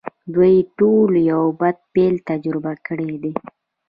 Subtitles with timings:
[0.33, 3.33] دوی ټولو یو بد پیل تجربه کړی دی